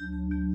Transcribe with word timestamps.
Música 0.00 0.51